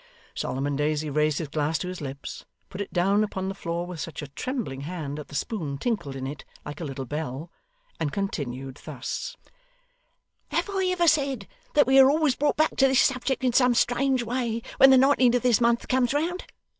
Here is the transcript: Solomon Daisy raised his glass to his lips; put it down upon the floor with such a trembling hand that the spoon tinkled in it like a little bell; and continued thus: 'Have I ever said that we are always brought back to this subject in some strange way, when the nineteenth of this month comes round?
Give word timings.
Solomon 0.33 0.75
Daisy 0.75 1.11
raised 1.11 1.37
his 1.37 1.49
glass 1.49 1.77
to 1.77 1.87
his 1.87 2.01
lips; 2.01 2.43
put 2.69 2.81
it 2.81 2.91
down 2.91 3.23
upon 3.23 3.49
the 3.49 3.53
floor 3.53 3.85
with 3.85 3.99
such 3.99 4.23
a 4.23 4.27
trembling 4.29 4.81
hand 4.81 5.19
that 5.19 5.27
the 5.27 5.35
spoon 5.35 5.77
tinkled 5.77 6.15
in 6.15 6.25
it 6.25 6.43
like 6.65 6.81
a 6.81 6.83
little 6.83 7.05
bell; 7.05 7.51
and 7.99 8.11
continued 8.11 8.81
thus: 8.83 9.37
'Have 10.49 10.71
I 10.71 10.87
ever 10.87 11.07
said 11.07 11.47
that 11.75 11.85
we 11.85 11.99
are 11.99 12.09
always 12.09 12.33
brought 12.33 12.57
back 12.57 12.77
to 12.77 12.87
this 12.87 12.99
subject 13.01 13.43
in 13.43 13.53
some 13.53 13.75
strange 13.75 14.23
way, 14.23 14.63
when 14.77 14.89
the 14.89 14.97
nineteenth 14.97 15.35
of 15.35 15.43
this 15.43 15.61
month 15.61 15.87
comes 15.87 16.15
round? 16.15 16.45